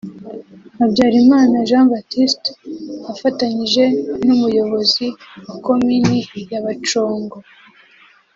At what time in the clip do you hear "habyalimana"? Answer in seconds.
0.77-1.55